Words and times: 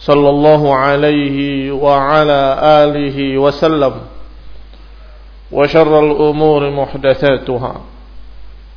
صلى 0.00 0.28
الله 0.28 0.62
عليه 0.74 1.38
وعلى 1.72 2.42
آله 2.62 3.38
وسلم 3.38 3.94
وشر 5.52 5.92
الأمور 6.06 6.70
محدثاتها 6.70 7.74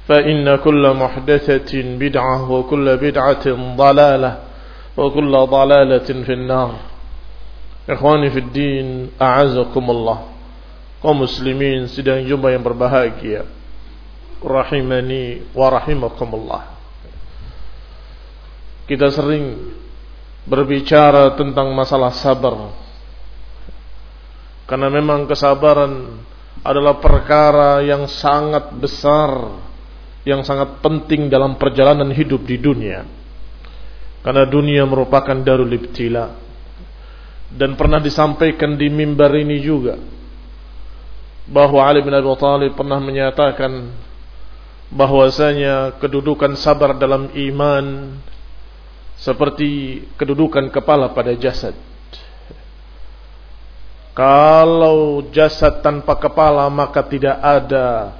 فإن 0.07 0.55
كل 0.55 0.83
محدثة 0.93 1.71
بدعة 1.73 2.51
وكل 2.51 2.97
بدعة 2.97 3.45
ضلالة 3.75 4.31
وكل 4.97 5.31
ضلالة 5.31 6.09
في 6.27 6.33
النار. 6.33 6.71
إخواني 7.89 8.29
في 8.29 8.39
الدين 8.39 8.87
أعزكم 9.21 9.85
الله. 9.89 10.19
ومسلمين 11.03 11.87
سيدان 11.87 12.27
جمع 12.27 12.55
بربهاكيا 12.63 13.43
رحمني 14.39 15.25
ورحمكم 15.55 16.29
الله 16.35 16.61
kita 18.87 19.07
sering 19.11 19.55
berbicara 20.43 21.35
tentang 21.39 21.71
masalah 21.71 22.11
sabar. 22.11 22.71
Karena 24.67 24.87
memang 24.87 25.27
kesabaran 25.27 26.23
adalah 26.63 26.99
perkara 27.03 27.83
yang 27.83 28.07
sangat 28.07 28.71
besar, 28.79 29.59
yang 30.23 30.41
sangat 30.47 30.79
penting 30.79 31.27
dalam 31.27 31.59
perjalanan 31.59 32.11
hidup 32.11 32.47
di 32.47 32.57
dunia. 32.59 33.03
Karena 34.23 34.47
dunia 34.47 34.87
merupakan 34.87 35.35
darul 35.35 35.67
ibtila 35.67 36.43
dan 37.53 37.77
pernah 37.77 38.01
disampaikan 38.01 38.73
di 38.79 38.89
mimbar 38.89 39.29
ini 39.37 39.61
juga 39.61 39.99
bahwa 41.45 41.85
Ali 41.85 42.01
bin 42.01 42.15
Abi 42.15 42.25
Thalib 42.39 42.73
pernah 42.73 42.97
menyatakan 42.97 43.93
bahwasanya 44.89 46.01
kedudukan 46.01 46.57
sabar 46.57 46.97
dalam 46.97 47.29
iman 47.29 48.15
seperti 49.23 50.03
kedudukan 50.19 50.67
kepala 50.67 51.15
pada 51.15 51.31
jasad. 51.39 51.71
Kalau 54.13 55.25
jasad 55.31 55.79
tanpa 55.79 56.19
kepala 56.19 56.67
maka 56.67 57.01
tidak 57.07 57.39
ada 57.39 58.13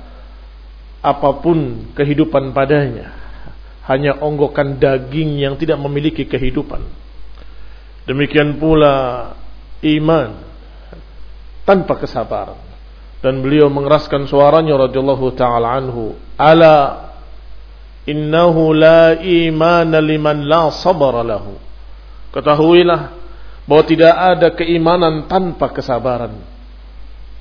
apa 1.04 1.30
pun 1.44 1.92
kehidupan 1.92 2.56
padanya. 2.56 3.20
Hanya 3.84 4.16
onggokan 4.24 4.80
daging 4.80 5.44
yang 5.44 5.60
tidak 5.60 5.76
memiliki 5.76 6.24
kehidupan. 6.24 6.88
Demikian 8.08 8.56
pula 8.56 9.36
iman 9.84 10.40
tanpa 11.68 12.00
kesabaran. 12.00 12.60
Dan 13.20 13.44
beliau 13.44 13.68
mengeraskan 13.68 14.24
suaranya 14.28 14.88
radhiyallahu 14.88 15.36
taala 15.36 15.80
anhu, 15.80 16.16
"Ala 16.40 17.03
innahu 18.08 18.76
la 18.76 19.20
imana 19.20 20.00
liman 20.04 20.48
la 20.48 20.72
sabara 20.72 21.22
lahu." 21.22 21.56
Ketahuilah 22.34 23.02
bahwa 23.70 23.84
tidak 23.86 24.14
ada 24.14 24.48
keimanan 24.52 25.30
tanpa 25.30 25.72
kesabaran. 25.72 26.36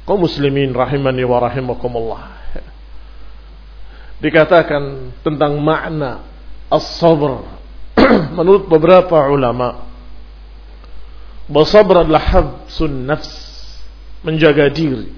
Kaum 0.04 0.26
muslimin 0.26 0.74
rahimani 0.74 1.22
wa 1.24 1.38
rahimakumullah. 1.42 2.22
Dikatakan 4.22 5.14
tentang 5.26 5.58
makna 5.58 6.22
as-sabr 6.70 7.42
menurut 8.38 8.70
beberapa 8.70 9.28
ulama 9.28 9.92
bahwa 11.50 12.00
adalah 12.06 12.22
habsun 12.22 13.04
nafs 13.04 13.32
menjaga 14.22 14.70
diri 14.70 15.10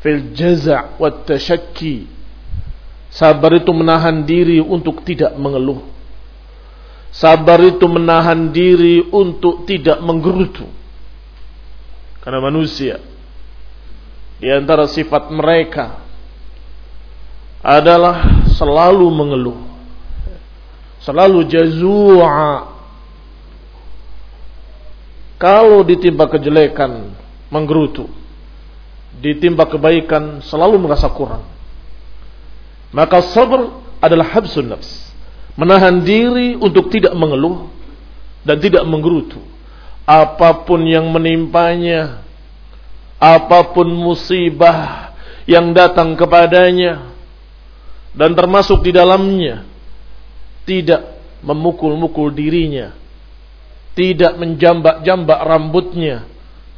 fil 0.00 0.32
jaza' 0.32 0.96
wa 0.98 1.12
tashakki 1.12 2.08
sabar 3.12 3.60
itu 3.60 3.70
menahan 3.70 4.24
diri 4.24 4.58
untuk 4.58 5.04
tidak 5.04 5.36
mengeluh 5.36 5.84
sabar 7.12 7.60
itu 7.60 7.84
menahan 7.84 8.48
diri 8.50 9.04
untuk 9.12 9.68
tidak 9.68 10.00
menggerutu 10.00 10.64
karena 12.24 12.40
manusia 12.40 12.96
di 14.40 14.48
antara 14.48 14.88
sifat 14.88 15.28
mereka 15.28 16.00
adalah 17.62 18.48
selalu 18.56 19.06
mengeluh 19.12 19.60
selalu 21.04 21.46
jazua 21.46 22.72
kalau 25.42 25.82
ditimpa 25.82 26.30
kejelekan, 26.30 27.18
menggerutu. 27.50 28.06
Ditimpa 29.18 29.66
kebaikan, 29.66 30.38
selalu 30.38 30.78
merasa 30.78 31.10
kurang. 31.10 31.42
Maka 32.92 33.24
sabar 33.32 33.72
adalah 34.04 34.28
habsun 34.36 34.68
nafs. 34.68 35.10
Menahan 35.56 36.00
diri 36.04 36.56
untuk 36.56 36.88
tidak 36.92 37.12
mengeluh 37.16 37.68
dan 38.44 38.60
tidak 38.60 38.84
menggerutu. 38.84 39.40
Apa 40.04 40.64
pun 40.64 40.84
yang 40.84 41.08
menimpanya, 41.08 42.24
apa 43.16 43.72
pun 43.72 43.88
musibah 43.88 45.12
yang 45.48 45.72
datang 45.72 46.18
kepadanya, 46.18 47.12
dan 48.12 48.36
termasuk 48.36 48.84
di 48.84 48.92
dalamnya, 48.92 49.64
tidak 50.68 51.16
memukul-mukul 51.42 52.34
dirinya, 52.34 52.92
tidak 53.96 54.36
menjambak-jambak 54.36 55.40
rambutnya, 55.42 56.26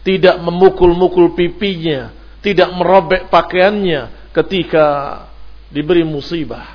tidak 0.04 0.36
memukul-mukul 0.40 1.32
pipinya, 1.32 2.12
tidak 2.44 2.70
merobek 2.76 3.32
pakaiannya 3.32 4.32
ketika 4.36 4.86
diberi 5.72 6.02
musibah 6.02 6.66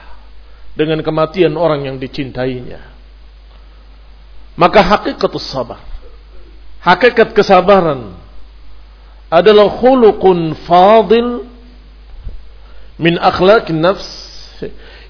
dengan 0.74 1.03
kematian 1.03 1.53
orang 1.59 1.86
yang 1.86 1.97
dicintainya. 2.00 2.80
Maka 4.59 4.83
hakikat 4.83 5.31
sabar, 5.39 5.80
hakikat 6.83 7.31
kesabaran 7.31 8.15
adalah 9.31 9.71
khuluqun 9.80 10.57
fadil 10.68 11.47
min 13.00 13.15
akhlaq 13.15 13.71
nafs 13.71 14.07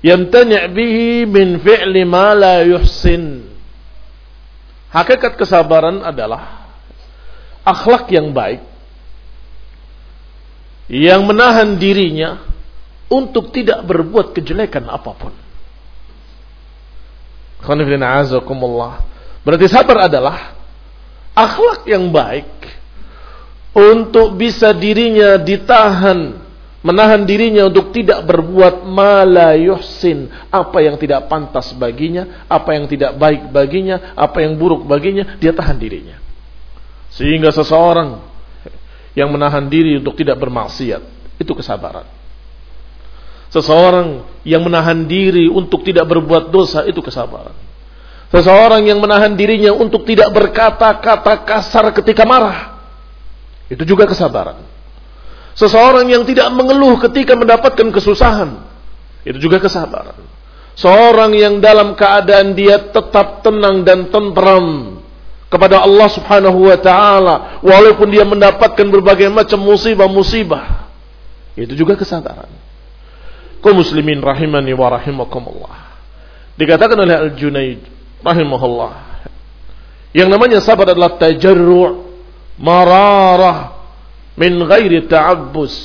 yamtani' 0.05 0.69
bihi 0.69 1.25
min 1.25 1.57
fi'li 1.61 2.01
ma 2.05 2.37
la 2.37 2.61
yuhsin. 2.61 3.49
Hakikat 4.89 5.37
kesabaran 5.37 6.01
adalah 6.01 6.65
akhlak 7.61 8.09
yang 8.09 8.33
baik 8.33 8.65
yang 10.89 11.21
menahan 11.29 11.77
dirinya 11.77 12.48
untuk 13.09 13.49
tidak 13.49 13.81
berbuat 13.89 14.37
kejelekan 14.37 14.85
apa 14.85 15.11
pun. 15.17 15.33
Berarti 19.43 19.65
sabar 19.67 20.07
adalah 20.07 20.55
akhlak 21.33 21.89
yang 21.89 22.07
baik 22.13 22.47
untuk 23.75 24.37
bisa 24.39 24.71
dirinya 24.71 25.35
ditahan 25.35 26.47
menahan 26.79 27.27
dirinya 27.27 27.67
untuk 27.67 27.91
tidak 27.91 28.23
berbuat 28.23 28.87
mala 28.87 29.51
yuhsin 29.59 30.31
apa 30.47 30.79
yang 30.79 30.95
tidak 30.95 31.27
pantas 31.27 31.75
baginya 31.75 32.47
apa 32.47 32.71
yang 32.71 32.87
tidak 32.87 33.19
baik 33.19 33.51
baginya 33.51 34.15
apa 34.15 34.47
yang 34.47 34.55
buruk 34.55 34.87
baginya 34.87 35.35
dia 35.41 35.51
tahan 35.51 35.75
dirinya. 35.75 36.15
Sehingga 37.11 37.51
seseorang 37.51 38.21
yang 39.17 39.27
menahan 39.33 39.67
diri 39.67 39.97
untuk 39.99 40.15
tidak 40.15 40.39
bermaksiat 40.39 41.01
itu 41.41 41.51
kesabaran 41.51 42.18
seseorang 43.49 44.25
yang 44.45 44.61
menahan 44.65 45.05
diri 45.05 45.49
untuk 45.49 45.85
tidak 45.85 46.05
berbuat 46.09 46.53
dosa 46.53 46.85
itu 46.85 47.01
kesabaran 47.01 47.53
seseorang 48.29 48.85
yang 48.85 49.01
menahan 49.01 49.33
dirinya 49.33 49.73
untuk 49.73 50.05
tidak 50.05 50.29
berkata-kata 50.31 51.45
kasar 51.45 51.89
ketika 51.93 52.25
marah 52.25 52.77
itu 53.69 53.85
juga 53.85 54.09
kesabaran 54.09 54.79
Seseorang 55.59 56.07
yang 56.07 56.23
tidak 56.23 56.47
mengeluh 56.55 56.95
ketika 57.03 57.35
mendapatkan 57.35 57.91
kesusahan. 57.91 58.63
Itu 59.27 59.43
juga 59.43 59.59
kesabaran. 59.59 60.15
Seorang 60.79 61.35
yang 61.35 61.59
dalam 61.59 61.99
keadaan 61.99 62.55
dia 62.55 62.79
tetap 62.79 63.43
tenang 63.43 63.83
dan 63.83 64.07
tentram 64.07 64.95
kepada 65.51 65.83
Allah 65.83 66.07
Subhanahu 66.07 66.71
wa 66.71 66.79
taala 66.79 67.59
walaupun 67.59 68.07
dia 68.07 68.23
mendapatkan 68.23 68.87
berbagai 68.87 69.27
macam 69.27 69.59
musibah-musibah. 69.59 70.87
Itu 71.59 71.75
juga 71.75 71.99
kesabaran. 71.99 72.47
Kau 73.59 73.75
muslimin 73.75 74.23
rahimani 74.23 74.71
wa 74.71 74.87
rahimakumullah. 74.95 75.77
Dikatakan 76.55 76.95
oleh 76.95 77.15
Al-Junaid 77.15 77.79
rahimahullah. 78.23 78.93
Yang 80.15 80.29
namanya 80.31 80.59
sabar 80.63 80.91
adalah 80.91 81.19
tajarru' 81.19 82.07
mararah 82.59 83.79
min 84.39 84.59
ghairi 84.63 85.07
ta'abbus. 85.07 85.75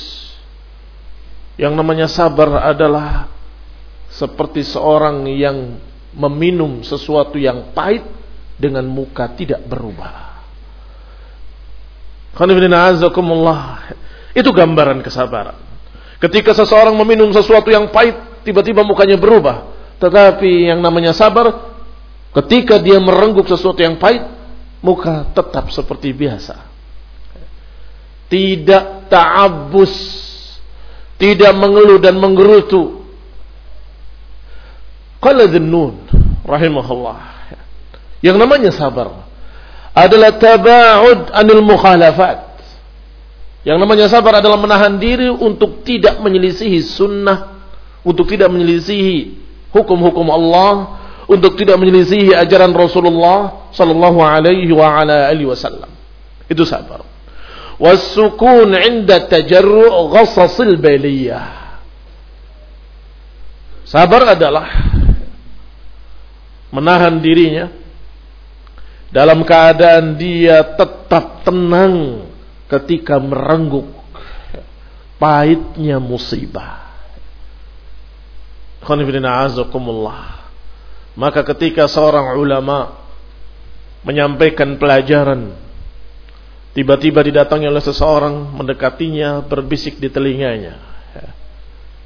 Yang 1.55 1.73
namanya 1.75 2.07
sabar 2.11 2.63
adalah 2.63 3.31
seperti 4.11 4.63
seorang 4.63 5.27
yang 5.31 5.79
meminum 6.15 6.83
sesuatu 6.83 7.35
yang 7.35 7.75
pahit 7.75 8.03
dengan 8.55 8.87
muka 8.87 9.31
tidak 9.35 9.63
berubah. 9.67 10.43
Itu 14.35 14.49
gambaran 14.51 14.99
kesabaran. 15.03 15.64
Ketika 16.25 16.57
seseorang 16.57 16.97
meminum 16.97 17.29
sesuatu 17.29 17.69
yang 17.69 17.93
pahit, 17.93 18.17
tiba-tiba 18.41 18.81
mukanya 18.81 19.15
berubah. 19.19 19.69
Tetapi 20.01 20.73
yang 20.73 20.81
namanya 20.81 21.13
sabar, 21.13 21.77
ketika 22.41 22.81
dia 22.81 22.97
merenggut 22.97 23.45
sesuatu 23.45 23.77
yang 23.77 24.01
pahit, 24.01 24.25
muka 24.81 25.29
tetap 25.37 25.69
seperti 25.69 26.09
biasa 26.11 26.75
tidak 28.35 29.09
ta'abbus, 29.09 29.93
tidak 31.21 31.53
mengeluh 31.55 32.01
dan 32.01 32.17
menggerutu. 32.17 33.05
Qala 35.21 35.49
Dhunnun 35.49 35.95
rahimahullah. 36.45 37.17
Yang 38.21 38.37
namanya 38.41 38.71
sabar 38.73 39.25
adalah 39.93 40.35
taba'ud 40.37 41.29
anil 41.33 41.61
mukhalafat. 41.61 42.54
Yang 43.65 43.77
namanya 43.81 44.05
sabar 44.05 44.37
adalah 44.45 44.61
menahan 44.61 45.01
diri 45.01 45.25
untuk 45.25 45.81
tidak 45.81 46.21
menyelisihi 46.21 46.85
sunnah, 46.85 47.65
untuk 48.05 48.29
tidak 48.29 48.53
menyelisihi 48.53 49.41
hukum-hukum 49.73 50.29
Allah, 50.29 51.01
untuk 51.25 51.57
tidak 51.57 51.81
menyelisihi 51.81 52.37
ajaran 52.37 52.69
Rasulullah 52.77 53.73
sallallahu 53.73 54.21
alaihi 54.21 54.69
wa 54.69 55.01
ala 55.01 55.33
alihi 55.33 55.49
wasallam. 55.49 55.89
Itu 56.45 56.61
sabar. 56.61 57.01
Wasukun 57.81 58.69
inda 58.77 59.25
tajarru' 59.25 60.13
ghasasil 60.13 60.77
baliyah. 60.77 61.81
Sabar 63.81 64.37
adalah 64.37 64.69
menahan 66.69 67.17
dirinya 67.17 67.73
dalam 69.09 69.41
keadaan 69.41 70.21
dia 70.21 70.61
tetap 70.77 71.41
tenang 71.41 72.29
ketika 72.71 73.21
merengguk 73.21 73.87
pahitnya 75.21 76.01
musibah 76.01 76.85
maka 81.15 81.41
ketika 81.55 81.89
seorang 81.89 82.37
ulama 82.37 83.01
menyampaikan 84.05 84.77
pelajaran 84.77 85.65
Tiba-tiba 86.75 87.23
didatangi 87.23 87.71
oleh 87.71 87.79
seseorang 87.79 88.51
mendekatinya 88.51 89.47
berbisik 89.47 89.95
di 89.95 90.11
telinganya. 90.11 90.75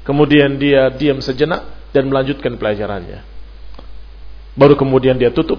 Kemudian 0.06 0.62
dia 0.62 0.94
diam 0.94 1.18
sejenak 1.18 1.90
dan 1.90 2.06
melanjutkan 2.06 2.54
pelajarannya. 2.54 3.18
Baru 4.54 4.78
kemudian 4.78 5.18
dia 5.18 5.34
tutup 5.34 5.58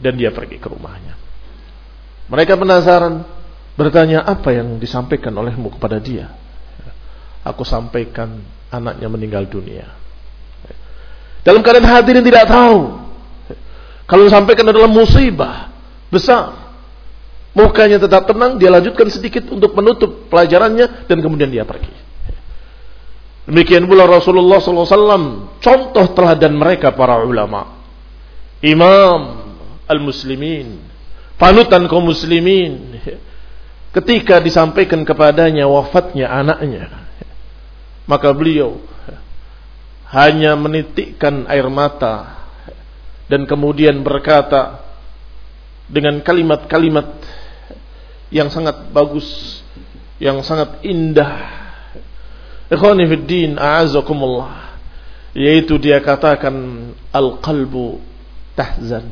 dan 0.00 0.16
dia 0.16 0.32
pergi 0.32 0.56
ke 0.56 0.72
rumahnya. 0.72 1.20
Mereka 2.32 2.56
penasaran 2.56 3.28
bertanya 3.78 4.26
apa 4.26 4.54
yang 4.54 4.78
disampaikan 4.78 5.34
olehmu 5.36 5.74
kepada 5.74 5.98
dia. 5.98 6.32
Aku 7.42 7.64
sampaikan 7.64 8.42
anaknya 8.68 9.08
meninggal 9.08 9.48
dunia. 9.48 9.88
Dalam 11.40 11.64
keadaan 11.64 11.88
hadirin 11.88 12.24
tidak 12.24 12.46
tahu. 12.48 13.00
Kalau 14.04 14.22
disampaikan 14.26 14.66
adalah 14.68 14.90
musibah 14.90 15.72
besar. 16.12 16.70
Mukanya 17.50 17.98
tetap 17.98 18.30
tenang, 18.30 18.62
dia 18.62 18.70
lanjutkan 18.70 19.10
sedikit 19.10 19.50
untuk 19.50 19.74
menutup 19.74 20.30
pelajarannya 20.30 21.10
dan 21.10 21.18
kemudian 21.18 21.50
dia 21.50 21.66
pergi. 21.66 21.90
Demikian 23.50 23.90
pula 23.90 24.06
Rasulullah 24.06 24.62
SAW 24.62 25.58
contoh 25.58 26.06
teladan 26.14 26.54
mereka 26.54 26.94
para 26.94 27.18
ulama, 27.26 27.82
imam 28.62 29.42
al-muslimin, 29.90 30.78
panutan 31.34 31.90
kaum 31.90 32.06
muslimin. 32.06 33.02
Ketika 33.90 34.38
disampaikan 34.38 35.02
kepadanya 35.02 35.66
wafatnya 35.66 36.30
anaknya, 36.30 37.10
maka 38.06 38.30
beliau 38.30 38.78
hanya 40.10 40.54
menitikkan 40.54 41.46
air 41.50 41.66
mata 41.66 42.46
dan 43.26 43.46
kemudian 43.46 44.02
berkata 44.02 44.82
dengan 45.90 46.22
kalimat-kalimat 46.22 47.18
yang 48.30 48.46
sangat 48.46 48.94
bagus, 48.94 49.58
yang 50.22 50.38
sangat 50.46 50.82
indah. 50.86 51.58
Ikhwani 52.70 53.10
fi 53.10 53.16
din, 53.18 53.58
a'azakumullah. 53.58 54.78
Yaitu 55.34 55.78
dia 55.78 55.98
katakan 55.98 56.54
al-qalbu 57.10 57.98
tahzan 58.54 59.10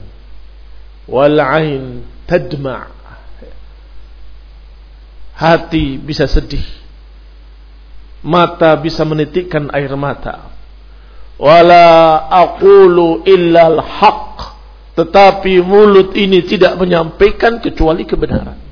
wal 1.10 1.38
'ain. 1.38 2.06
Hati 5.38 6.02
bisa 6.02 6.26
sedih. 6.26 6.64
Mata 8.26 8.74
bisa 8.74 9.06
menitikkan 9.06 9.70
air 9.70 9.94
mata. 9.94 10.50
Wala 11.38 12.26
aqulu 12.26 13.22
illa 13.22 13.70
al-haq. 13.70 14.58
Tetapi 14.98 15.62
mulut 15.62 16.10
ini 16.18 16.42
tidak 16.42 16.74
menyampaikan 16.74 17.62
kecuali 17.62 18.02
kebenaran 18.02 18.68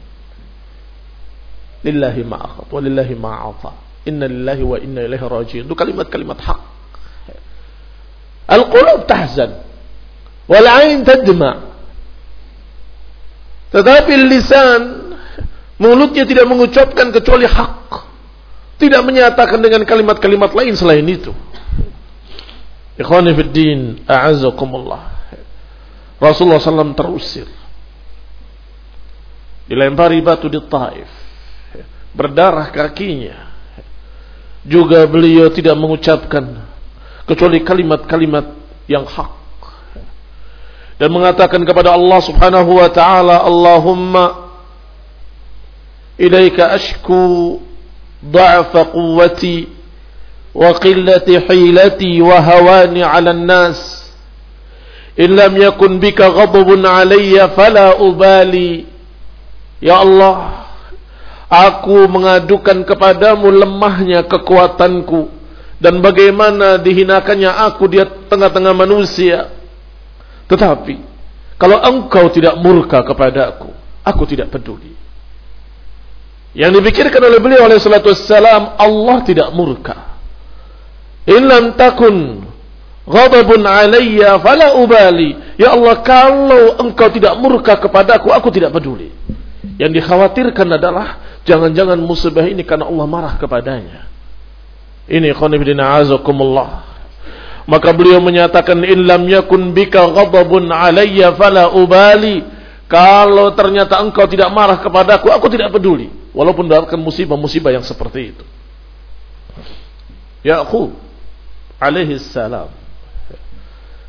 lillahi 1.87 2.23
ma'akhad 2.27 2.67
wa 2.67 2.81
lillahi 2.83 3.15
ma'afa 3.15 3.71
inna 4.11 4.27
lillahi 4.27 4.63
wa 4.67 4.77
inna 4.83 5.01
ilaihi 5.07 5.23
rajiun 5.23 5.63
itu 5.71 5.75
kalimat-kalimat 5.79 6.39
hak 6.43 6.61
al-qulub 8.51 9.07
tahzan 9.07 9.63
wal 10.51 10.67
ain 10.67 11.07
tadma 11.07 11.79
tetapi 13.71 14.15
lisan 14.27 15.06
mulutnya 15.77 16.25
tidak 16.25 16.47
mengucapkan 16.49 17.13
kecuali 17.13 17.45
hak. 17.49 18.09
Tidak 18.77 19.01
menyatakan 19.01 19.57
dengan 19.57 19.89
kalimat-kalimat 19.89 20.53
lain 20.53 20.77
selain 20.77 21.05
itu. 21.09 21.33
Ikhwani 22.97 23.33
fid 23.33 23.53
din 23.53 23.81
a'azzakumullah. 24.05 25.17
Rasulullah 26.21 26.61
SAW 26.61 26.97
terusir. 26.97 27.49
Dilempari 29.69 30.21
batu 30.21 30.49
di 30.49 30.61
Taif. 30.65 31.09
Berdarah 32.17 32.73
kakinya. 32.73 33.53
Juga 34.65 35.05
beliau 35.09 35.53
tidak 35.53 35.77
mengucapkan 35.77 36.65
kecuali 37.29 37.61
kalimat-kalimat 37.65 38.57
yang 38.89 39.05
hak. 39.05 39.33
Dan 40.97 41.13
mengatakan 41.13 41.61
kepada 41.69 41.93
Allah 41.93 42.21
Subhanahu 42.25 42.81
wa 42.81 42.89
taala 42.89 43.45
Allahumma 43.45 44.46
dha'fa 48.23 48.85
quwwati 48.93 49.69
wa 50.57 50.73
qillati 50.81 51.37
hilati 51.39 52.21
wa 52.23 52.41
hawani 52.41 53.03
'ala 53.05 53.31
an-nas 53.31 54.09
in 55.17 55.37
lam 55.37 55.53
yakun 55.57 56.01
bika 56.01 56.33
ghadabun 56.33 56.81
'alayya 56.85 57.53
fala 57.53 58.01
ubali 58.01 58.89
ya 59.81 60.01
Allah 60.01 60.67
Aku 61.47 62.11
mengadukan 62.11 62.83
kepadamu 62.83 63.55
lemahnya 63.55 64.27
kekuatanku 64.27 65.31
dan 65.79 66.03
bagaimana 66.03 66.75
dihinakannya 66.75 67.71
aku 67.71 67.87
di 67.87 68.03
tengah-tengah 68.03 68.75
manusia. 68.75 69.55
Tetapi 70.51 70.99
kalau 71.55 71.79
engkau 71.87 72.27
tidak 72.35 72.59
murka 72.59 72.99
kepadaku, 73.07 73.71
aku 74.03 74.23
tidak 74.27 74.51
peduli. 74.51 74.96
Yang 76.57 76.81
dipikirkan 76.81 77.21
oleh 77.21 77.37
beliau 77.37 77.69
oleh 77.69 77.77
salatu 77.77 78.09
wassalam, 78.17 78.81
Allah 78.81 79.17
tidak 79.29 79.53
murka. 79.53 80.17
In 81.29 81.45
lam 81.45 81.77
takun 81.77 82.49
ghadabun 83.05 83.61
alayya 83.61 84.41
fala 84.41 84.81
ubali. 84.81 85.37
Ya 85.61 85.77
Allah, 85.77 86.01
kalau 86.01 86.81
engkau 86.81 87.13
tidak 87.13 87.37
murka 87.37 87.77
kepadaku, 87.77 88.33
aku 88.33 88.49
tidak 88.49 88.73
peduli. 88.73 89.13
Yang 89.77 90.01
dikhawatirkan 90.01 90.81
adalah 90.81 91.21
jangan-jangan 91.45 92.01
musibah 92.01 92.49
ini 92.49 92.65
karena 92.65 92.89
Allah 92.89 93.05
marah 93.05 93.37
kepadanya. 93.37 94.09
Ini 95.13 95.37
khonibdina 95.37 96.01
azakumullah. 96.01 96.89
Maka 97.69 97.93
beliau 97.93 98.17
menyatakan 98.25 98.81
in 98.81 99.05
lam 99.05 99.29
yakun 99.29 99.77
bika 99.77 100.09
ghadabun 100.09 100.73
alayya 100.73 101.37
fala 101.37 101.69
ubali. 101.77 102.41
Kalau 102.89 103.53
ternyata 103.53 104.01
engkau 104.01 104.25
tidak 104.25 104.49
marah 104.57 104.81
kepadaku, 104.81 105.29
aku 105.29 105.53
tidak 105.53 105.77
peduli. 105.77 106.25
Walaupun 106.37 106.69
mendapatkan 106.69 107.01
musibah-musibah 107.01 107.73
yang 107.73 107.81
seperti 107.81 108.37
itu. 108.37 108.45
Yaqub 110.45 110.93
alaihi 111.81 112.21
salam 112.21 112.71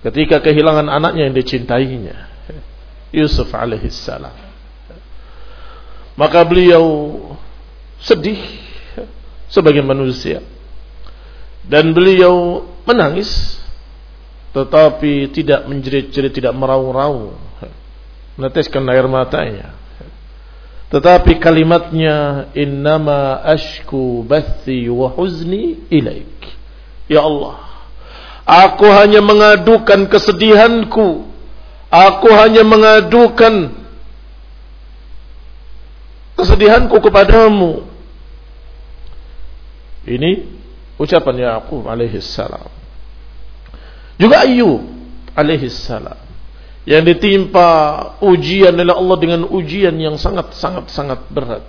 ketika 0.05 0.37
kehilangan 0.39 0.85
anaknya 0.87 1.27
yang 1.27 1.35
dicintainya 1.35 2.29
Yusuf 3.09 3.49
alaihi 3.51 3.89
salam 3.89 4.31
maka 6.17 6.41
beliau 6.41 6.85
sedih 8.01 8.41
sebagai 9.53 9.85
manusia. 9.85 10.41
Dan 11.67 11.93
beliau 11.93 12.65
menangis 12.89 13.61
tetapi 14.49 15.29
tidak 15.29 15.69
menjerit-jerit, 15.69 16.33
tidak 16.33 16.57
meraung-raung. 16.57 17.37
Meneteskan 18.33 18.81
air 18.89 19.05
matanya. 19.05 19.76
Tetapi 20.87 21.35
kalimatnya 21.43 22.47
innama 22.55 23.43
ashku 23.43 24.23
bathi 24.23 24.87
wa 24.87 25.11
huzni 25.11 25.83
ilaik. 25.91 26.39
Ya 27.11 27.23
Allah, 27.23 27.59
aku 28.47 28.87
hanya 28.87 29.19
mengadukan 29.19 30.07
kesedihanku. 30.07 31.27
Aku 31.87 32.27
hanya 32.31 32.67
mengadukan 32.67 33.71
kesedihanku 36.35 36.99
kepadamu. 36.99 37.83
Ini 40.07 40.47
ucapan 40.99 41.35
Yaqub 41.51 41.83
alaihi 41.83 42.23
salam. 42.23 42.71
Juga 44.15 44.47
Ayub 44.47 44.83
alaihi 45.35 45.67
salam 45.67 46.26
yang 46.87 47.03
ditimpa 47.03 47.69
ujian 48.23 48.71
oleh 48.71 48.95
Allah 48.95 49.17
dengan 49.19 49.41
ujian 49.51 49.91
yang 49.99 50.15
sangat 50.15 50.55
sangat 50.55 50.87
sangat 50.87 51.19
berat. 51.27 51.67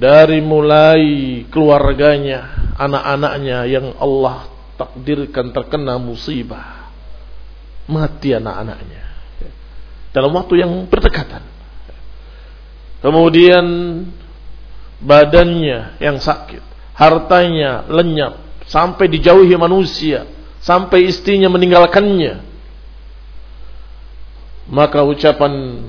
Dari 0.00 0.38
mulai 0.38 1.02
keluarganya, 1.50 2.72
anak-anaknya 2.78 3.66
yang 3.66 3.86
Allah 3.98 4.48
takdirkan 4.78 5.50
terkena 5.50 5.98
musibah. 5.98 6.94
Mati 7.90 8.32
anak-anaknya. 8.32 9.02
Dalam 10.14 10.30
waktu 10.30 10.62
yang 10.62 10.86
berdekatan. 10.86 11.42
Kemudian 13.02 13.66
badannya 15.02 15.98
yang 15.98 16.22
sakit, 16.22 16.62
hartanya 16.94 17.84
lenyap 17.90 18.40
sampai 18.70 19.10
dijauhi 19.10 19.52
manusia, 19.58 20.24
sampai 20.62 21.10
istrinya 21.10 21.50
meninggalkannya. 21.50 22.49
Maka 24.70 25.02
ucapan 25.02 25.84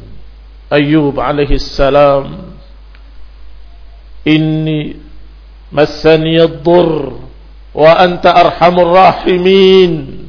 Ayyub 0.72 1.16
alaihi 1.22 1.62
salam 1.62 2.58
Inni 4.26 4.98
massani 5.74 6.38
ad-dur 6.38 7.18
wa 7.74 7.92
anta 7.98 8.30
arhamur 8.36 8.94
rahimin. 8.94 10.26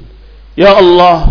Ya 0.56 0.72
Allah, 0.76 1.28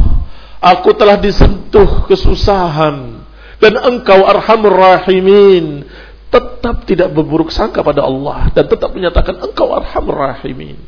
aku 0.61 0.93
telah 0.93 1.17
disentuh 1.17 2.05
kesusahan 2.05 3.21
dan 3.61 3.73
engkau 3.77 4.25
arhamur 4.25 4.73
rahimin 4.73 5.85
tetap 6.33 6.85
tidak 6.89 7.13
berburuk 7.13 7.53
sangka 7.53 7.85
pada 7.85 8.01
Allah 8.01 8.49
dan 8.57 8.65
tetap 8.65 8.89
menyatakan 8.93 9.37
engkau 9.37 9.69
arhamur 9.77 10.17
rahimin 10.17 10.81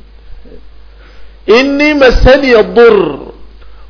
ini 1.46 1.90
masani 1.94 2.58
yadur 2.58 3.33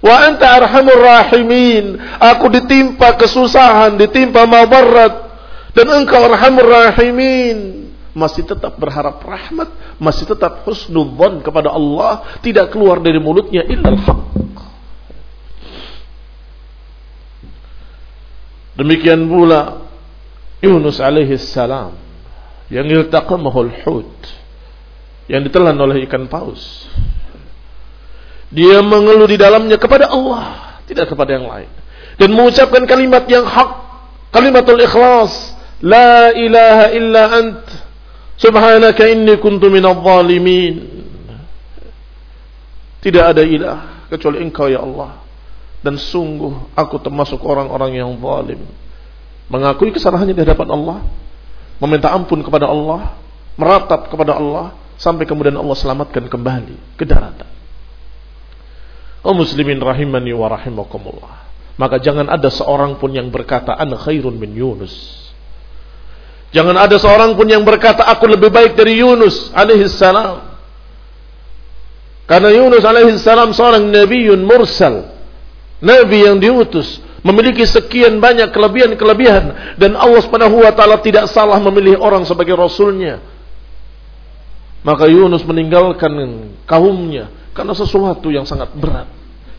wa 0.03 0.15
anta 0.27 0.59
arhamur 0.59 0.99
rahimin. 0.99 1.97
Aku 2.19 2.51
ditimpa 2.51 3.15
kesusahan 3.15 3.95
ditimpa 3.95 4.43
mabarat 4.43 5.31
dan 5.71 5.87
engkau 6.03 6.27
arhamur 6.27 6.67
rahimin. 6.67 7.87
Masih 8.13 8.45
tetap 8.45 8.77
berharap 8.77 9.17
rahmat 9.25 9.97
masih 9.97 10.27
tetap 10.27 10.67
husnudzon 10.67 11.41
kepada 11.41 11.71
Allah 11.73 12.37
tidak 12.43 12.75
keluar 12.75 12.99
dari 12.99 13.17
mulutnya 13.17 13.63
illa 13.65 13.95
haq. 13.95 14.21
Demikian 18.73 19.29
pula 19.29 19.85
Yunus 20.59 20.97
alaihi 20.97 21.37
salam 21.37 21.93
yang 22.73 22.89
iltaqamahu 22.89 23.69
al-hut 23.69 24.13
yang 25.29 25.45
ditelan 25.45 25.77
oleh 25.77 26.03
ikan 26.09 26.25
paus. 26.25 26.89
Dia 28.53 28.85
mengeluh 28.85 29.25
di 29.25 29.37
dalamnya 29.41 29.81
kepada 29.81 30.13
Allah, 30.13 30.77
tidak 30.85 31.09
kepada 31.09 31.33
yang 31.33 31.49
lain. 31.49 31.69
Dan 32.21 32.37
mengucapkan 32.37 32.85
kalimat 32.85 33.25
yang 33.25 33.49
hak, 33.49 33.69
kalimatul 34.29 34.77
ikhlas, 34.77 35.57
la 35.81 36.29
ilaha 36.37 36.85
illa 36.93 37.23
ant, 37.33 37.65
subhanaka 38.37 39.09
inni 39.09 39.41
kuntu 39.41 39.73
minadh 39.73 39.97
zalimin. 39.97 41.01
Tidak 43.01 43.23
ada 43.25 43.41
ilah 43.41 44.07
kecuali 44.07 44.39
engkau 44.45 44.69
ya 44.69 44.79
Allah 44.79 45.23
dan 45.83 45.99
sungguh 45.99 46.71
aku 46.73 46.95
termasuk 47.03 47.43
orang-orang 47.43 47.99
yang 47.99 48.15
zalim. 48.15 48.63
Mengakui 49.51 49.91
kesalahannya 49.91 50.31
di 50.31 50.41
hadapan 50.41 50.71
Allah, 50.71 50.97
meminta 51.83 52.09
ampun 52.15 52.39
kepada 52.39 52.71
Allah, 52.71 53.19
meratap 53.59 54.07
kepada 54.07 54.39
Allah 54.39 54.71
sampai 54.95 55.27
kemudian 55.27 55.59
Allah 55.59 55.75
selamatkan 55.75 56.31
kembali 56.31 56.95
ke 56.95 57.03
daratan. 57.03 57.62
Oh 59.23 59.31
muslimin 59.31 59.79
rahimani 59.79 60.35
wa 60.35 60.51
rahimakumullah. 60.51 61.47
Maka 61.79 61.97
jangan 61.97 62.27
ada 62.27 62.51
seorang 62.51 62.99
pun 62.99 63.09
yang 63.15 63.31
berkata 63.31 63.73
ana 63.73 63.95
khairun 63.95 64.35
min 64.35 64.51
Yunus. 64.51 64.93
Jangan 66.53 66.77
ada 66.77 66.99
seorang 67.01 67.33
pun 67.33 67.49
yang 67.49 67.65
berkata 67.65 68.05
aku 68.05 68.29
lebih 68.29 68.53
baik 68.53 68.77
dari 68.77 69.01
Yunus 69.01 69.49
alaihi 69.55 69.89
salam. 69.89 70.53
Karena 72.29 72.51
Yunus 72.51 72.83
alaihi 72.85 73.17
salam 73.17 73.55
seorang 73.55 73.89
nabiun 73.89 74.43
mursal 74.43 75.13
Nabi 75.83 76.23
yang 76.23 76.39
diutus 76.39 77.03
memiliki 77.27 77.67
sekian 77.67 78.19
banyak 78.23 78.51
kelebihan-kelebihan 78.55 79.75
dan 79.75 79.91
Allah 79.99 80.21
Subhanahu 80.23 80.63
wa 80.63 80.71
taala 80.71 81.03
tidak 81.03 81.27
salah 81.31 81.59
memilih 81.59 81.99
orang 81.99 82.23
sebagai 82.23 82.55
rasulnya. 82.55 83.19
Maka 84.83 85.07
Yunus 85.07 85.43
meninggalkan 85.47 86.11
kaumnya 86.67 87.31
karena 87.55 87.71
sesuatu 87.75 88.27
yang 88.31 88.43
sangat 88.43 88.71
berat 88.75 89.07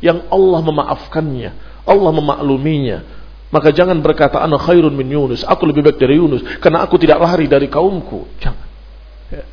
yang 0.05 0.29
Allah 0.29 0.61
memaafkannya, 0.61 1.51
Allah 1.89 2.11
memakluminya. 2.13 2.99
Maka 3.49 3.73
jangan 3.73 3.97
berkata 4.05 4.43
ana 4.45 4.61
khairun 4.61 4.93
min 4.93 5.09
Yunus, 5.09 5.47
aku 5.49 5.65
lebih 5.65 5.81
baik 5.81 5.97
dari 5.97 6.21
Yunus 6.21 6.45
karena 6.61 6.85
aku 6.85 7.01
tidak 7.01 7.25
lari 7.25 7.49
dari 7.49 7.73
kaumku. 7.73 8.29
Jangan. 8.37 8.69
Ya. 9.33 9.45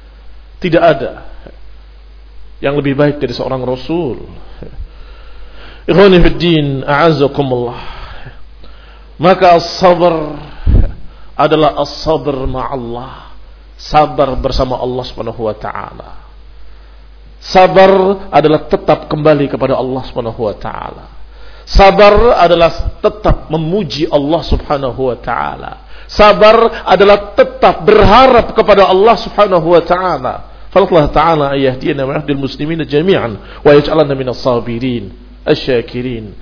Tidak 0.60 0.84
ada 0.84 1.12
yang 2.60 2.75
lebih 2.75 3.00
baik 3.00 3.24
dari 3.24 3.31
seorang 3.31 3.63
rasul. 3.63 4.27
Ikhwani 5.88 6.20
a'azakumullah. 6.84 7.79
Maka 9.22 9.58
sabar 9.62 10.38
adalah 11.38 11.77
as-sabr 11.81 12.36
ma'allah. 12.46 13.34
Sabar 13.81 14.38
bersama 14.38 14.77
Allah 14.77 15.03
Subhanahu 15.10 15.41
wa 15.41 15.58
taala. 15.58 16.21
Sabar 17.41 17.89
adalah 18.29 18.69
tetap 18.69 19.10
kembali 19.10 19.50
kepada 19.50 19.74
Allah 19.74 20.05
Subhanahu 20.05 20.45
wa 20.45 20.53
taala. 20.53 21.05
Sabar 21.65 22.38
adalah 22.38 23.01
tetap 23.01 23.50
memuji 23.50 24.05
Allah 24.05 24.41
Subhanahu 24.45 25.10
wa 25.10 25.17
taala. 25.17 25.89
Sabar 26.05 26.86
adalah 26.86 27.33
tetap 27.33 27.81
berharap 27.81 28.53
kepada 28.53 28.86
Allah 28.86 29.17
Subhanahu 29.17 29.74
wa 29.74 29.81
taala. 29.81 30.33
Fallah 30.69 31.10
taala 31.10 31.45
ayahdina 31.57 32.05
wa 32.05 32.21
yahdil 32.21 32.39
muslimina 32.39 32.86
jami'an 32.86 33.63
wa 33.65 33.69
yaj'alna 33.74 34.13
minas 34.13 34.38
sabirin 34.38 35.10
asyakirin. 35.41 36.38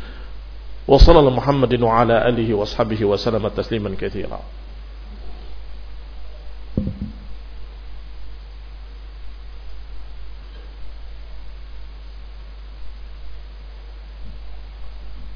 Wa 0.84 1.00
sallallahu 1.00 1.39
Muhammadin 1.39 1.79
wa 1.79 1.96
ala 1.96 2.27
alihi 2.27 2.51
wa 2.51 2.68
sahbihi 2.68 3.08
wa 3.08 3.15
sallama 3.15 3.53
tasliman 3.56 3.96
katsira. 3.96 4.41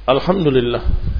Alhamdulillah. 0.04 0.84
لله 0.84 1.14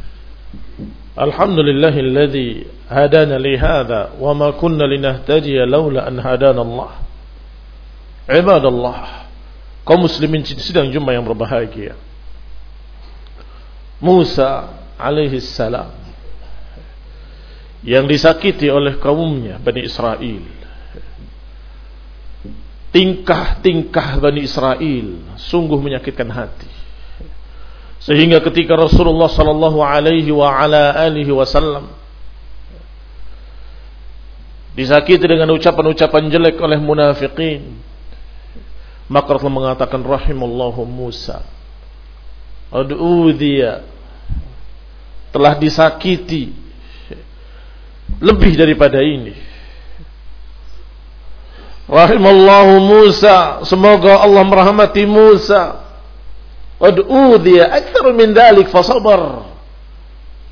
الحمد 1.15 1.59
لله 1.59 1.95
الذي 1.95 2.51
هدانا 2.91 3.39
لهذا 3.39 4.19
وما 4.21 4.51
كنا 4.61 4.85
لنهتدي 4.85 5.57
لولا 5.65 6.11
أن 6.11 6.19
هدانا 6.21 6.63
الله 6.63 6.91
عباد 8.29 8.65
kaum 9.85 10.01
muslimin 10.01 10.45
sidang 10.45 10.89
jumlah 10.93 11.13
yang 11.17 11.25
berbahagia. 11.25 11.97
Musa 14.01 14.69
alaihi 15.01 15.41
salam 15.41 15.93
yang 17.85 18.09
disakiti 18.09 18.69
oleh 18.69 18.97
kaumnya 19.01 19.61
Bani 19.61 19.85
Israel. 19.85 20.45
Tingkah-tingkah 22.93 24.21
Bani 24.21 24.41
Israel 24.45 25.07
sungguh 25.37 25.81
menyakitkan 25.81 26.29
hati 26.33 26.74
sehingga 28.05 28.45
ketika 28.45 28.77
Rasulullah 28.77 29.33
sallallahu 29.33 29.81
alaihi 29.81 30.29
wa 30.29 30.53
ala 30.53 30.93
alihi 31.09 31.33
wasallam 31.33 31.89
disakiti 34.77 35.25
dengan 35.25 35.49
ucapan-ucapan 35.57 36.29
jelek 36.29 36.61
oleh 36.61 36.77
munafikin 36.77 37.81
maka 39.09 39.29
Rasul 39.37 39.53
mengatakan 39.53 40.05
rahimallahu 40.05 40.85
Musa 40.85 41.55
dia. 43.39 43.87
Telah 45.31 45.55
disakiti 45.59 46.55
lebih 48.23 48.55
daripada 48.55 49.03
ini. 49.03 49.35
Rahimallahu 51.85 52.81
Musa 52.81 53.61
semoga 53.69 54.25
Allah 54.25 54.41
merahmati 54.47 55.05
Musa 55.05 55.84
Qad 56.85 57.01
udhiya 57.01 57.73
akthar 57.73 58.13
min 58.13 58.37
dalik 58.37 58.69
fasabar. 58.69 59.49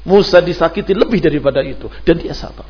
Musa 0.08 0.40
disakiti 0.40 0.96
lebih 0.96 1.20
daripada 1.20 1.60
itu 1.60 1.92
dan 2.08 2.16
dia 2.16 2.32
sabar. 2.32 2.64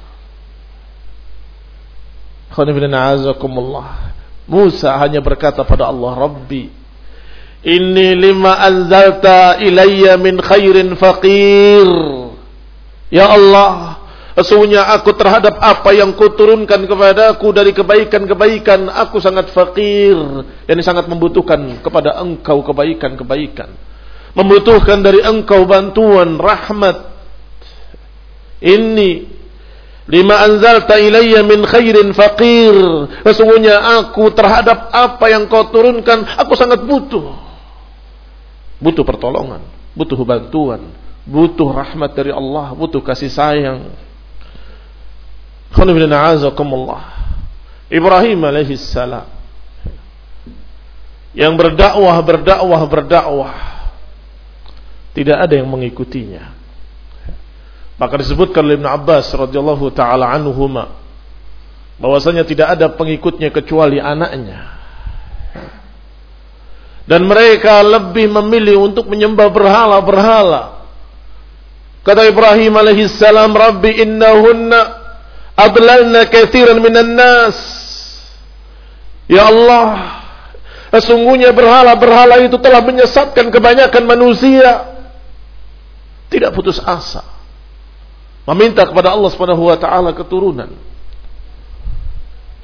Musa 4.50 4.90
hanya 4.98 5.22
berkata 5.22 5.62
pada 5.62 5.88
Allah, 5.88 6.12
Rabbi, 6.26 6.82
Inni 7.62 8.18
lima 8.18 8.58
anzalta 8.58 9.62
ilayya 9.62 10.18
min 10.18 10.42
khairin 10.42 10.98
faqir. 10.98 11.86
Ya 13.14 13.30
Allah, 13.30 14.01
Sesungguhnya 14.32 14.88
aku 14.96 15.12
terhadap 15.12 15.60
apa 15.60 15.92
yang 15.92 16.16
kau 16.16 16.32
turunkan 16.32 16.88
kepadaku 16.88 17.52
dari 17.52 17.76
kebaikan-kebaikan, 17.76 18.88
aku 18.88 19.20
sangat 19.20 19.52
fakir. 19.52 20.16
Dan 20.64 20.80
sangat 20.80 21.04
membutuhkan 21.04 21.84
kepada 21.84 22.16
engkau 22.16 22.64
kebaikan-kebaikan. 22.64 23.68
Membutuhkan 24.32 25.04
dari 25.04 25.20
engkau 25.20 25.68
bantuan, 25.68 26.40
rahmat. 26.40 27.12
Ini 28.64 29.10
lima 30.08 30.34
anzalta 30.48 30.96
ilayya 30.96 31.44
min 31.44 31.68
khairin 31.68 32.16
fakir. 32.16 32.72
Sesungguhnya 33.28 34.00
aku 34.00 34.32
terhadap 34.32 34.88
apa 34.96 35.28
yang 35.28 35.44
kau 35.44 35.68
turunkan, 35.68 36.24
aku 36.40 36.56
sangat 36.56 36.80
butuh. 36.88 37.36
Butuh 38.80 39.04
pertolongan, 39.04 39.60
butuh 39.92 40.16
bantuan, 40.24 40.88
butuh 41.28 41.68
rahmat 41.68 42.16
dari 42.16 42.32
Allah, 42.32 42.72
butuh 42.72 43.04
kasih 43.04 43.28
sayang. 43.28 43.92
Ibrahim 47.92 48.40
alaihi 48.44 48.76
salam 48.80 49.28
yang 51.32 51.56
berdakwah 51.56 52.16
berdakwah 52.20 52.80
berdakwah. 52.88 53.54
Tidak 55.12 55.36
ada 55.36 55.52
yang 55.52 55.68
mengikutinya. 55.68 56.56
Maka 58.00 58.14
disebutkan 58.16 58.64
oleh 58.64 58.80
Ibn 58.80 58.88
Abbas 58.88 59.28
radhiyallahu 59.36 59.92
taala 59.92 60.32
anhuma 60.32 60.96
bahwasanya 62.00 62.48
tidak 62.48 62.72
ada 62.76 62.88
pengikutnya 62.88 63.52
kecuali 63.52 64.00
anaknya. 64.00 64.80
Dan 67.04 67.28
mereka 67.28 67.82
lebih 67.84 68.30
memilih 68.30 68.88
untuk 68.88 69.10
menyembah 69.10 69.52
berhala-berhala. 69.52 70.86
Kata 72.02 72.24
Ibrahim 72.24 72.72
alaihi 72.78 73.10
salam 73.10 73.52
rabbi 73.52 74.00
innahunna 74.00 75.01
adlalna 75.56 76.28
kathiran 76.28 76.78
minan 76.80 77.16
nas. 77.16 77.58
Ya 79.30 79.48
Allah 79.48 80.20
sesungguhnya 80.92 81.56
berhala-berhala 81.56 82.44
itu 82.44 82.56
telah 82.60 82.84
menyesatkan 82.84 83.48
kebanyakan 83.48 84.02
manusia. 84.04 84.92
Tidak 86.32 86.52
putus 86.56 86.80
asa. 86.80 87.24
Meminta 88.48 88.88
kepada 88.88 89.12
Allah 89.12 89.30
Subhanahu 89.30 89.68
wa 89.68 89.76
taala 89.76 90.10
keturunan. 90.16 90.72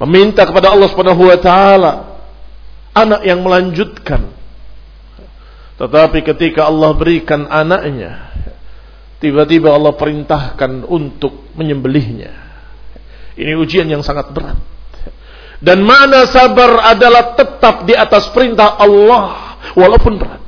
Meminta 0.01 0.43
kepada 0.43 0.73
Allah 0.73 0.89
Subhanahu 0.89 1.29
wa 1.29 1.37
taala 1.37 1.91
anak 2.97 3.21
yang 3.23 3.45
melanjutkan. 3.45 4.33
Tetapi 5.79 6.19
ketika 6.27 6.67
Allah 6.67 6.91
berikan 6.91 7.47
anaknya 7.47 8.35
tiba-tiba 9.23 9.71
Allah 9.71 9.95
perintahkan 9.95 10.83
untuk 10.83 11.47
menyembelihnya 11.55 12.48
ini 13.39 13.55
ujian 13.55 13.87
yang 13.87 14.03
sangat 14.03 14.35
berat. 14.35 14.59
Dan 15.63 15.83
mana 15.83 16.27
sabar 16.27 16.91
adalah 16.91 17.35
tetap 17.35 17.87
di 17.87 17.95
atas 17.95 18.27
perintah 18.35 18.75
Allah 18.75 19.55
walaupun 19.75 20.19
berat. 20.19 20.41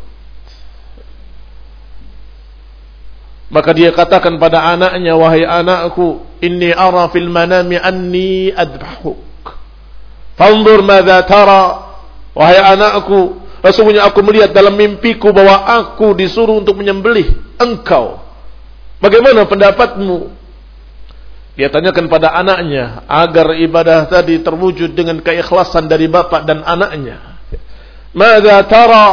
Maka 3.52 3.76
dia 3.76 3.92
katakan 3.92 4.40
pada 4.40 4.64
anaknya, 4.64 5.12
wahai 5.20 5.44
anakku, 5.44 6.24
inni 6.40 6.72
ara 6.72 7.12
fil 7.12 7.28
manami 7.28 7.76
anni 7.76 8.48
adbahuk. 8.48 9.20
Fanzur 10.40 10.80
madza 10.88 11.20
tara. 11.28 11.64
Wahai 12.32 12.64
anakku, 12.64 13.44
sesungguhnya 13.60 14.08
aku 14.08 14.24
melihat 14.24 14.56
dalam 14.56 14.80
mimpiku 14.80 15.36
bahwa 15.36 15.68
aku 15.68 16.16
disuruh 16.16 16.64
untuk 16.64 16.80
menyembelih 16.80 17.28
engkau. 17.60 18.24
Bagaimana 19.04 19.44
pendapatmu? 19.44 20.41
Dia 21.62 21.70
tanyakan 21.70 22.10
pada 22.10 22.34
anaknya 22.34 23.06
agar 23.06 23.54
ibadah 23.54 24.10
tadi 24.10 24.42
terwujud 24.42 24.98
dengan 24.98 25.22
keikhlasan 25.22 25.86
dari 25.86 26.10
bapak 26.10 26.42
dan 26.42 26.66
anaknya. 26.66 27.38
Mada 28.18 28.66
tara? 28.66 29.08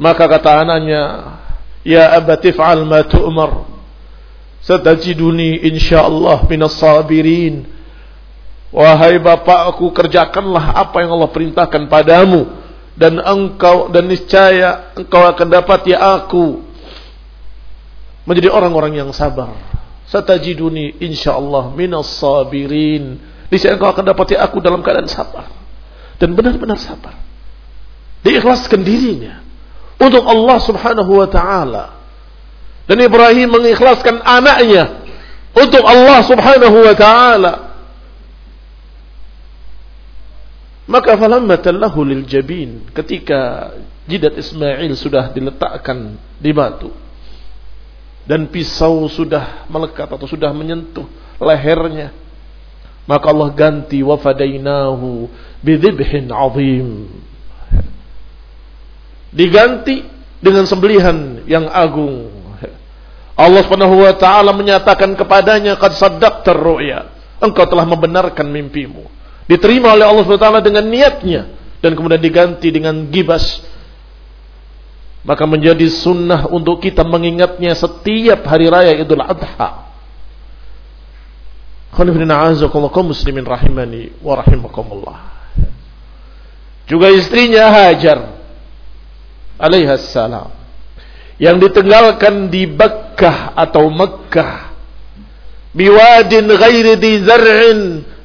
Maka 0.00 0.24
kata 0.24 0.64
anaknya, 0.64 1.02
Ya 1.84 2.16
abati 2.16 2.48
fa'al 2.56 2.88
ma 2.88 3.04
tu'mar. 3.04 3.68
Satajiduni 4.64 5.60
insyaallah 5.68 6.48
minas 6.48 6.80
sabirin. 6.80 7.68
Wahai 8.72 9.20
bapakku 9.20 9.92
kerjakanlah 9.92 10.80
apa 10.80 11.04
yang 11.04 11.12
Allah 11.12 11.28
perintahkan 11.28 11.92
padamu 11.92 12.56
dan 12.96 13.20
engkau 13.20 13.92
dan 13.92 14.08
niscaya 14.08 14.96
engkau 14.96 15.28
akan 15.28 15.60
dapat 15.60 15.92
ya 15.92 16.24
aku 16.24 16.64
menjadi 18.24 18.48
orang-orang 18.48 18.96
yang 18.96 19.12
sabar 19.12 19.71
satajiduni 20.12 21.00
insyaallah 21.00 21.72
minas 21.72 22.12
sabirin. 22.20 23.16
Sini 23.48 23.72
engkau 23.72 23.88
akan 23.88 24.04
dapati 24.12 24.36
aku 24.36 24.60
dalam 24.60 24.84
keadaan 24.84 25.08
sabar. 25.08 25.48
Dan 26.20 26.36
benar-benar 26.36 26.76
sabar. 26.76 27.16
Diikhlaskan 28.20 28.80
dirinya 28.84 29.40
untuk 29.96 30.24
Allah 30.24 30.60
Subhanahu 30.60 31.12
wa 31.16 31.28
taala. 31.28 31.84
Dan 32.84 33.00
Ibrahim 33.00 33.48
mengikhlaskan 33.56 34.20
anaknya 34.20 35.00
untuk 35.56 35.84
Allah 35.84 36.20
Subhanahu 36.24 36.76
wa 36.80 36.94
taala. 36.96 37.52
Maka 40.88 41.16
falamma 41.16 41.56
tallahu 41.56 42.04
lil 42.04 42.24
jabin 42.28 42.88
ketika 42.92 43.72
jidat 44.04 44.36
Ismail 44.36 44.92
sudah 44.96 45.32
diletakkan 45.32 46.20
di 46.36 46.52
batu 46.52 47.01
dan 48.28 48.46
pisau 48.50 49.06
sudah 49.10 49.66
melekat 49.66 50.06
atau 50.06 50.26
sudah 50.26 50.54
menyentuh 50.54 51.06
lehernya 51.42 52.22
maka 53.06 53.34
Allah 53.34 53.50
ganti 53.50 53.98
wa 54.02 54.14
fadainahu 54.14 55.26
bidhibhin 55.62 56.30
azim. 56.30 57.10
Diganti 59.32 60.06
dengan 60.38 60.68
sembelihan 60.68 61.42
yang 61.48 61.66
agung. 61.72 62.30
Allah 63.32 63.64
Subhanahu 63.64 64.04
wa 64.04 64.14
taala 64.14 64.52
menyatakan 64.52 65.16
kepadanya 65.16 65.74
qad 65.80 65.96
saddaqtar 65.96 66.54
ru'ya. 66.54 67.10
Engkau 67.42 67.66
telah 67.66 67.88
membenarkan 67.88 68.46
mimpimu. 68.46 69.08
Diterima 69.50 69.98
oleh 69.98 70.06
Allah 70.06 70.22
Subhanahu 70.22 70.38
wa 70.38 70.46
taala 70.46 70.62
dengan 70.62 70.86
niatnya 70.86 71.42
dan 71.82 71.98
kemudian 71.98 72.22
diganti 72.22 72.70
dengan 72.70 73.10
gibas 73.10 73.64
maka 75.22 75.46
menjadi 75.46 75.86
sunnah 75.86 76.50
untuk 76.50 76.82
kita 76.82 77.06
mengingatnya 77.06 77.78
setiap 77.78 78.42
hari 78.46 78.66
raya 78.66 78.98
Idul 78.98 79.22
Adha. 79.22 79.94
muslimin 83.06 83.46
rahimani 83.46 84.18
wa 84.18 84.34
rahimakumullah. 84.42 85.18
Juga 86.90 87.08
istrinya 87.14 87.70
Hajar 87.70 88.42
alaihi 89.62 89.86
salam 90.10 90.50
yang 91.38 91.62
ditinggalkan 91.62 92.50
di 92.50 92.66
Bekkah 92.66 93.54
atau 93.54 93.86
Mekkah 93.94 94.74
biwadin 95.72 96.50
ghairi 96.50 96.98
di 96.98 97.12
zar'in 97.22 97.80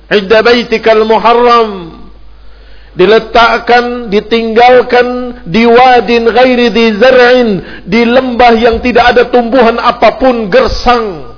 'inda 0.10 0.42
baitikal 0.44 1.06
muharram 1.06 1.87
diletakkan, 2.98 4.10
ditinggalkan 4.10 5.08
di 5.46 5.70
wadin 5.70 6.26
ghairi 6.34 6.74
di 6.74 6.86
zar'in, 6.98 7.50
di 7.86 8.02
lembah 8.02 8.58
yang 8.58 8.82
tidak 8.82 9.14
ada 9.14 9.24
tumbuhan 9.30 9.78
apa 9.78 10.18
pun 10.18 10.50
gersang. 10.50 11.38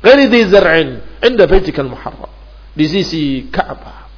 Ghairi 0.00 0.32
di 0.32 0.40
zar'in, 0.48 1.04
inda 1.20 1.44
baitikal 1.44 1.84
muharram. 1.84 2.32
Di 2.74 2.88
sisi 2.88 3.46
Ka'bah. 3.52 4.08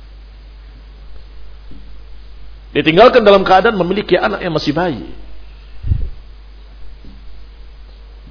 Ditinggalkan 2.73 3.27
dalam 3.27 3.43
keadaan 3.43 3.75
memiliki 3.77 4.15
anak 4.15 4.41
yang 4.41 4.55
masih 4.55 4.73
bayi. 4.73 5.11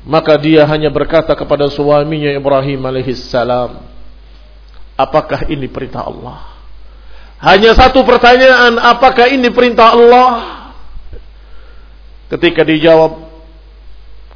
Maka 0.05 0.37
dia 0.37 0.63
hanya 0.69 0.93
berkata 0.93 1.33
kepada 1.33 1.65
suaminya 1.65 2.29
Ibrahim 2.29 2.77
alaihissalam, 2.77 3.83
apakah 4.93 5.49
ini 5.49 5.65
perintah 5.65 6.05
Allah? 6.05 6.54
Hanya 7.39 7.75
satu 7.75 8.01
pertanyaan, 8.07 8.79
apakah 8.79 9.27
ini 9.27 9.51
perintah 9.51 9.91
Allah? 9.91 10.29
Ketika 12.31 12.63
dijawab 12.63 13.27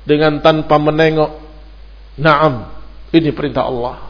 dengan 0.03 0.43
tanpa 0.43 0.75
menengok, 0.77 1.41
"Na'am, 2.19 2.69
ini 3.15 3.31
perintah 3.31 3.65
Allah." 3.65 4.09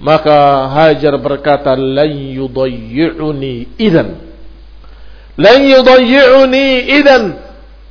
Maka 0.00 0.68
Hajar 0.72 1.14
berkata, 1.20 1.76
"Lan 1.76 2.10
yudayyi'uni 2.10 3.76
idan." 3.76 4.08
Lan 5.40 5.60
yudayyi'uni 5.64 6.66
idan. 7.00 7.24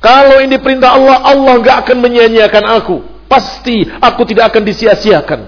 Kalau 0.00 0.40
ini 0.40 0.56
perintah 0.58 0.96
Allah, 0.96 1.22
Allah 1.22 1.54
enggak 1.60 1.86
akan 1.86 1.96
menyia-nyiakan 2.00 2.64
aku. 2.78 2.96
Pasti 3.30 3.86
aku 3.86 4.22
tidak 4.26 4.54
akan 4.54 4.62
disia-siakan. 4.66 5.40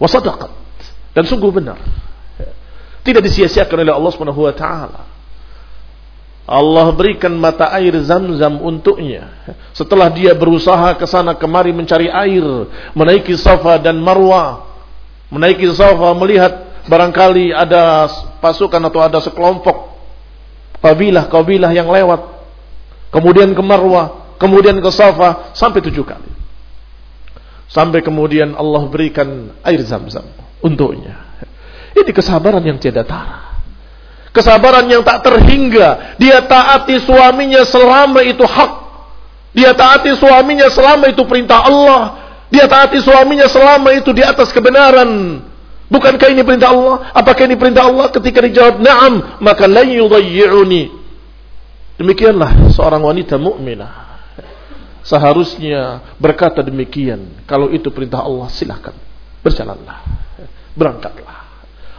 Wasadaqat. 0.00 0.50
Dan 1.12 1.24
sungguh 1.26 1.52
benar. 1.52 1.76
Tidak 3.00 3.22
disia-siakan 3.24 3.86
oleh 3.86 3.94
Allah 3.94 4.10
Subhanahu 4.12 4.44
wa 4.44 4.54
taala. 4.54 5.02
Allah 6.50 6.90
berikan 6.90 7.30
mata 7.38 7.70
air 7.70 7.94
zam-zam 8.02 8.58
untuknya. 8.58 9.30
Setelah 9.70 10.10
dia 10.10 10.34
berusaha 10.34 10.98
ke 10.98 11.06
sana 11.06 11.38
kemari 11.38 11.70
mencari 11.70 12.10
air, 12.10 12.42
menaiki 12.90 13.38
Safa 13.38 13.78
dan 13.78 14.02
Marwah, 14.02 14.66
menaiki 15.30 15.70
Safa 15.70 16.10
melihat 16.18 16.66
barangkali 16.90 17.54
ada 17.54 18.10
pasukan 18.42 18.82
atau 18.82 18.98
ada 18.98 19.22
sekelompok 19.22 19.94
kabilah-kabilah 20.82 21.70
yang 21.70 21.86
lewat. 21.86 22.18
Kemudian 23.14 23.54
ke 23.54 23.62
Marwah, 23.62 24.34
kemudian 24.42 24.74
ke 24.82 24.90
Safa 24.90 25.54
sampai 25.54 25.78
tujuh 25.86 26.02
kali. 26.02 26.34
Sampai 27.70 28.02
kemudian 28.02 28.58
Allah 28.58 28.90
berikan 28.90 29.54
air 29.62 29.78
zam-zam 29.86 30.26
untuknya. 30.58 31.29
Ini 32.00 32.12
kesabaran 32.16 32.64
yang 32.64 32.80
tiada 32.80 33.04
tara. 33.04 33.50
Kesabaran 34.30 34.86
yang 34.86 35.02
tak 35.02 35.26
terhingga. 35.26 36.16
Dia 36.16 36.40
taati 36.46 37.02
suaminya 37.02 37.66
selama 37.66 38.22
itu 38.22 38.46
hak. 38.46 38.72
Dia 39.50 39.74
taati 39.74 40.14
suaminya 40.14 40.70
selama 40.70 41.10
itu 41.10 41.22
perintah 41.26 41.66
Allah. 41.66 42.02
Dia 42.50 42.70
taati 42.70 43.02
suaminya 43.02 43.50
selama 43.50 43.90
itu 43.94 44.14
di 44.14 44.22
atas 44.22 44.54
kebenaran. 44.54 45.42
Bukankah 45.90 46.30
ini 46.30 46.46
perintah 46.46 46.70
Allah? 46.70 47.10
Apakah 47.10 47.50
ini 47.50 47.58
perintah 47.58 47.90
Allah? 47.90 48.06
Ketika 48.14 48.46
dijawab 48.46 48.78
na'am, 48.78 49.42
maka 49.42 49.66
la 49.66 49.82
yudayyi'uni. 49.82 50.86
Demikianlah 51.98 52.70
seorang 52.70 53.02
wanita 53.02 53.34
mukminah. 53.34 54.22
Seharusnya 55.02 56.14
berkata 56.22 56.62
demikian. 56.62 57.42
Kalau 57.50 57.74
itu 57.74 57.90
perintah 57.90 58.22
Allah, 58.22 58.46
silahkan. 58.54 58.94
Berjalanlah. 59.42 59.98
Berangkatlah. 60.78 61.49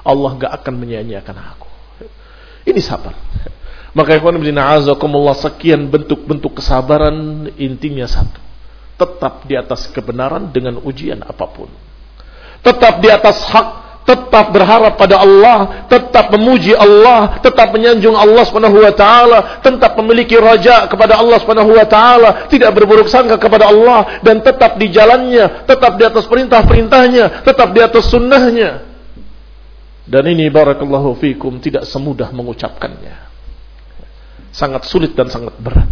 Allah 0.01 0.31
gak 0.37 0.51
akan 0.61 0.73
menyia-nyiakan 0.77 1.37
aku. 1.37 1.69
Ini 2.65 2.81
sabar. 2.81 3.13
Maka 3.91 4.15
ikhwan 4.15 4.39
bin 4.39 4.55
a'azakumullah 4.55 5.35
sekian 5.35 5.91
bentuk-bentuk 5.91 6.63
kesabaran 6.63 7.49
intinya 7.59 8.07
satu. 8.07 8.39
Tetap 8.95 9.49
di 9.49 9.57
atas 9.57 9.89
kebenaran 9.91 10.53
dengan 10.53 10.79
ujian 10.79 11.19
apa 11.25 11.45
pun. 11.49 11.67
Tetap 12.61 13.01
di 13.01 13.09
atas 13.09 13.41
hak, 13.49 13.67
tetap 14.05 14.53
berharap 14.53 14.93
pada 14.95 15.19
Allah, 15.19 15.89
tetap 15.89 16.29
memuji 16.33 16.77
Allah, 16.77 17.41
tetap 17.41 17.73
menyanjung 17.73 18.13
Allah 18.13 18.45
Subhanahu 18.45 18.77
wa 18.81 18.93
taala, 18.93 19.59
tetap 19.65 19.97
memiliki 19.97 20.37
raja 20.37 20.85
kepada 20.85 21.17
Allah 21.17 21.41
Subhanahu 21.41 21.73
wa 21.73 21.85
taala, 21.89 22.29
tidak 22.47 22.71
berburuk 22.77 23.09
sangka 23.09 23.41
kepada 23.41 23.73
Allah 23.73 24.21
dan 24.21 24.39
tetap 24.45 24.77
di 24.77 24.93
jalannya, 24.93 25.65
tetap 25.65 25.97
di 25.97 26.03
atas 26.05 26.29
perintah-perintahnya, 26.29 27.45
tetap 27.45 27.73
di 27.73 27.81
atas 27.81 28.05
sunnahnya. 28.07 28.90
Dan 30.05 30.23
ini 30.33 30.49
barakallahu 30.49 31.13
fikum 31.21 31.61
tidak 31.61 31.85
semudah 31.85 32.33
mengucapkannya. 32.33 33.29
Sangat 34.51 34.89
sulit 34.89 35.13
dan 35.13 35.29
sangat 35.29 35.55
berat. 35.61 35.87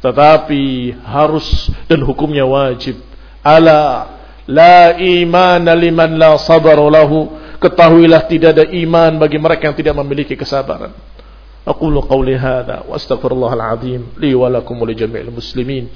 Tetapi 0.00 0.96
harus 1.04 1.68
dan 1.86 2.00
hukumnya 2.02 2.48
wajib. 2.48 2.96
Ala 3.44 4.08
la 4.48 4.96
iman 4.96 5.64
liman 5.76 6.10
la 6.16 6.40
sabaru 6.40 6.88
lahu. 6.88 7.36
Ketahuilah 7.60 8.24
tidak 8.24 8.56
ada 8.56 8.64
iman 8.72 9.20
bagi 9.20 9.36
mereka 9.36 9.68
yang 9.68 9.76
tidak 9.76 9.92
memiliki 10.00 10.32
kesabaran. 10.32 10.96
Aqulu 11.68 12.00
qawli 12.08 12.32
hadha 12.32 12.88
wa 12.88 12.96
astaghfirullahal 12.96 13.76
azim 13.76 14.16
li 14.16 14.32
wa 14.32 14.48
lakum 14.48 14.80
wa 14.80 14.88
li 14.88 14.96
jami'il 14.96 15.28
muslimin. 15.28 15.92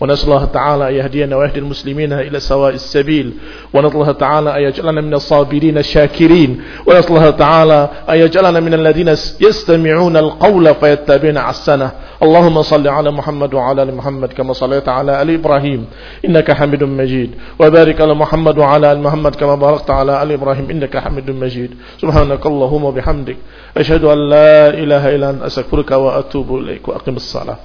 ونسأل 0.00 0.28
الله 0.28 0.44
تعالى 0.44 0.88
أن 0.88 0.94
يهدينا 0.94 1.36
ويهدي 1.36 1.58
المسلمين 1.58 2.12
إلى 2.12 2.40
سواء 2.40 2.74
السبيل. 2.74 3.32
ونسأل 3.74 4.00
الله 4.00 4.12
تعالى 4.12 4.56
أن 4.56 4.62
يجعلنا 4.62 5.00
من 5.00 5.14
الصابرين 5.14 5.78
الشاكرين. 5.78 6.62
ونسأل 6.86 7.16
الله 7.16 7.30
تعالى 7.30 7.88
أن 8.10 8.16
يجعلنا 8.16 8.60
من 8.60 8.74
الذين 8.74 9.08
يستمعون 9.40 10.16
القول 10.16 10.74
فيتبعون 10.74 11.36
أحسنه. 11.36 11.90
اللهم 12.22 12.62
صل 12.62 12.88
على 12.88 13.10
محمد 13.10 13.54
وعلى 13.54 13.82
آل 13.82 13.94
محمد 13.94 14.32
كما 14.32 14.52
صليت 14.52 14.88
على 14.88 15.22
آل 15.22 15.30
إبراهيم. 15.30 15.86
إنك 16.24 16.52
حميد 16.52 16.84
مجيد. 16.84 17.30
وبارك 17.58 18.00
على 18.00 18.14
محمد 18.14 18.58
وعلى 18.58 18.92
آل 18.92 19.00
محمد 19.00 19.34
كما 19.34 19.54
باركت 19.54 19.90
على 19.90 20.22
آل 20.22 20.32
إبراهيم. 20.32 20.70
إنك 20.70 20.96
حميد 20.96 21.30
مجيد. 21.30 21.70
سبحانك 22.02 22.46
اللهم 22.46 22.84
وبحمدك. 22.84 23.36
أشهد 23.76 24.04
أن 24.04 24.18
لا 24.30 24.68
إله 24.68 25.14
إلا 25.14 25.30
أنت. 25.30 25.42
أستغفرك 25.42 25.90
وأتوب 25.90 26.56
إليك. 26.56 26.88
وأقم 26.88 27.16
الصلاة. 27.16 27.56